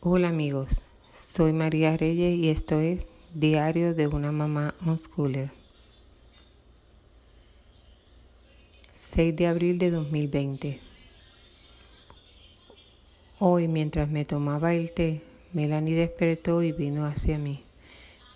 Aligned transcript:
Hola 0.00 0.28
amigos, 0.28 0.80
soy 1.12 1.52
María 1.52 1.96
Reyes 1.96 2.38
y 2.38 2.50
esto 2.50 2.78
es 2.78 3.04
Diario 3.34 3.96
de 3.96 4.06
una 4.06 4.30
mamá 4.30 4.76
unschooler. 4.86 5.50
6 8.94 9.34
de 9.34 9.46
abril 9.48 9.78
de 9.80 9.90
2020. 9.90 10.80
Hoy 13.40 13.66
mientras 13.66 14.08
me 14.08 14.24
tomaba 14.24 14.72
el 14.72 14.92
té, 14.92 15.24
Melanie 15.52 15.96
despertó 15.96 16.62
y 16.62 16.70
vino 16.70 17.04
hacia 17.04 17.36
mí. 17.36 17.64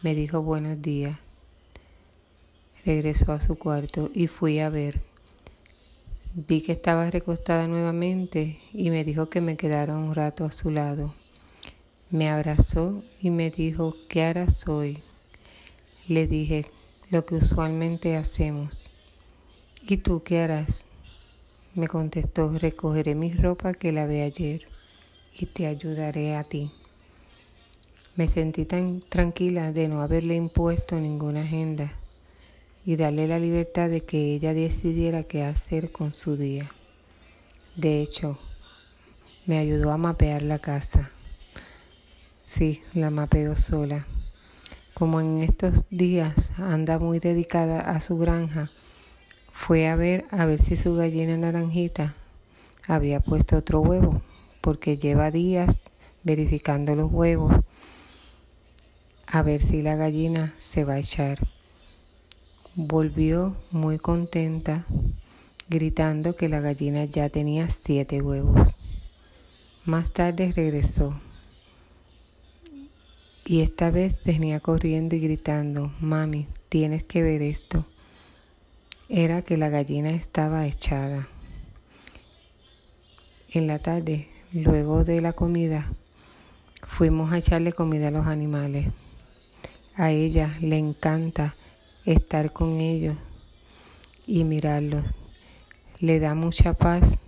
Me 0.02 0.16
dijo 0.16 0.42
buenos 0.42 0.82
días. 0.82 1.16
Regresó 2.84 3.30
a 3.30 3.40
su 3.40 3.54
cuarto 3.54 4.10
y 4.12 4.26
fui 4.26 4.58
a 4.58 4.68
ver. 4.68 5.00
Vi 6.34 6.60
que 6.60 6.72
estaba 6.72 7.08
recostada 7.08 7.68
nuevamente 7.68 8.58
y 8.72 8.90
me 8.90 9.04
dijo 9.04 9.28
que 9.28 9.40
me 9.40 9.56
quedara 9.56 9.96
un 9.96 10.12
rato 10.12 10.44
a 10.44 10.50
su 10.50 10.68
lado. 10.72 11.14
Me 12.12 12.28
abrazó 12.28 13.02
y 13.22 13.30
me 13.30 13.50
dijo, 13.50 13.96
¿qué 14.10 14.22
harás 14.22 14.68
hoy? 14.68 14.98
Le 16.06 16.26
dije, 16.26 16.66
lo 17.08 17.24
que 17.24 17.36
usualmente 17.36 18.18
hacemos. 18.18 18.78
¿Y 19.88 19.96
tú 19.96 20.22
qué 20.22 20.40
harás? 20.40 20.84
Me 21.74 21.88
contestó, 21.88 22.52
recogeré 22.58 23.14
mi 23.14 23.32
ropa 23.32 23.72
que 23.72 23.92
lavé 23.92 24.24
ayer 24.24 24.60
y 25.38 25.46
te 25.46 25.66
ayudaré 25.66 26.36
a 26.36 26.42
ti. 26.42 26.70
Me 28.14 28.28
sentí 28.28 28.66
tan 28.66 29.00
tranquila 29.00 29.72
de 29.72 29.88
no 29.88 30.02
haberle 30.02 30.34
impuesto 30.34 30.96
ninguna 30.96 31.40
agenda 31.40 31.94
y 32.84 32.96
darle 32.96 33.26
la 33.26 33.38
libertad 33.38 33.88
de 33.88 34.02
que 34.02 34.34
ella 34.34 34.52
decidiera 34.52 35.22
qué 35.22 35.44
hacer 35.44 35.90
con 35.90 36.12
su 36.12 36.36
día. 36.36 36.68
De 37.74 38.02
hecho, 38.02 38.38
me 39.46 39.56
ayudó 39.56 39.92
a 39.92 39.96
mapear 39.96 40.42
la 40.42 40.58
casa. 40.58 41.10
Sí, 42.54 42.82
la 42.92 43.08
mapeo 43.08 43.56
sola. 43.56 44.06
Como 44.92 45.22
en 45.22 45.42
estos 45.42 45.86
días 45.88 46.34
anda 46.58 46.98
muy 46.98 47.18
dedicada 47.18 47.80
a 47.80 47.98
su 48.00 48.18
granja, 48.18 48.70
fue 49.54 49.88
a 49.88 49.96
ver 49.96 50.26
a 50.30 50.44
ver 50.44 50.60
si 50.60 50.76
su 50.76 50.94
gallina 50.94 51.38
naranjita 51.38 52.14
había 52.86 53.20
puesto 53.20 53.56
otro 53.56 53.80
huevo, 53.80 54.20
porque 54.60 54.98
lleva 54.98 55.30
días 55.30 55.80
verificando 56.24 56.94
los 56.94 57.10
huevos 57.10 57.54
a 59.26 59.40
ver 59.40 59.62
si 59.62 59.80
la 59.80 59.96
gallina 59.96 60.54
se 60.58 60.84
va 60.84 60.92
a 60.92 60.98
echar. 60.98 61.38
Volvió 62.74 63.56
muy 63.70 63.98
contenta, 63.98 64.84
gritando 65.70 66.36
que 66.36 66.50
la 66.50 66.60
gallina 66.60 67.06
ya 67.06 67.30
tenía 67.30 67.70
siete 67.70 68.20
huevos. 68.20 68.74
Más 69.86 70.12
tarde 70.12 70.52
regresó 70.54 71.18
y 73.52 73.60
esta 73.60 73.90
vez 73.90 74.18
venía 74.24 74.60
corriendo 74.60 75.14
y 75.14 75.20
gritando, 75.20 75.92
mami, 76.00 76.46
tienes 76.70 77.04
que 77.04 77.22
ver 77.22 77.42
esto. 77.42 77.84
Era 79.10 79.42
que 79.42 79.58
la 79.58 79.68
gallina 79.68 80.08
estaba 80.08 80.66
echada. 80.66 81.28
En 83.50 83.66
la 83.66 83.78
tarde, 83.78 84.28
luego 84.54 85.04
de 85.04 85.20
la 85.20 85.34
comida, 85.34 85.92
fuimos 86.88 87.30
a 87.30 87.36
echarle 87.36 87.74
comida 87.74 88.08
a 88.08 88.10
los 88.10 88.26
animales. 88.26 88.86
A 89.96 90.12
ella 90.12 90.56
le 90.62 90.78
encanta 90.78 91.54
estar 92.06 92.54
con 92.54 92.80
ellos 92.80 93.16
y 94.26 94.44
mirarlos. 94.44 95.04
Le 95.98 96.20
da 96.20 96.34
mucha 96.34 96.72
paz 96.72 97.18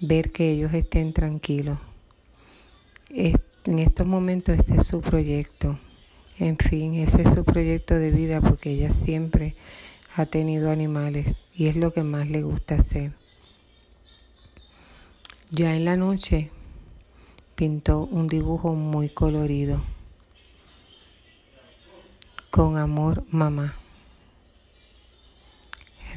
ver 0.00 0.30
que 0.30 0.52
ellos 0.52 0.72
estén 0.72 1.12
tranquilos. 1.12 1.78
En 3.66 3.78
estos 3.78 4.06
momentos 4.06 4.58
este 4.58 4.76
es 4.76 4.86
su 4.86 5.00
proyecto. 5.00 5.78
En 6.38 6.58
fin, 6.58 6.94
ese 6.94 7.22
es 7.22 7.32
su 7.32 7.44
proyecto 7.44 7.94
de 7.94 8.10
vida 8.10 8.42
porque 8.42 8.70
ella 8.70 8.90
siempre 8.90 9.54
ha 10.14 10.26
tenido 10.26 10.70
animales 10.70 11.34
y 11.54 11.68
es 11.68 11.76
lo 11.76 11.90
que 11.90 12.02
más 12.02 12.28
le 12.28 12.42
gusta 12.42 12.74
hacer. 12.74 13.12
Ya 15.50 15.74
en 15.74 15.86
la 15.86 15.96
noche 15.96 16.50
pintó 17.54 18.04
un 18.04 18.26
dibujo 18.26 18.74
muy 18.74 19.08
colorido. 19.08 19.82
Con 22.50 22.76
amor, 22.76 23.24
mamá. 23.30 23.76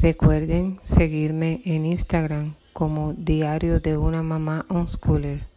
Recuerden 0.01 0.81
seguirme 0.83 1.61
en 1.63 1.85
Instagram 1.85 2.55
como 2.73 3.13
Diario 3.13 3.79
de 3.79 3.97
una 3.97 4.21
Mamá 4.21 4.65
Unschooler. 4.69 5.56